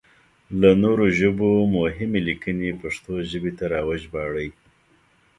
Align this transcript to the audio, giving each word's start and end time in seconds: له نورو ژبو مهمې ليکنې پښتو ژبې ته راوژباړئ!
له 0.59 0.69
نورو 0.83 1.05
ژبو 1.19 1.49
مهمې 1.77 2.19
ليکنې 2.27 2.69
پښتو 2.81 3.13
ژبې 3.29 3.51
ته 3.57 3.65
راوژباړئ! 3.73 4.49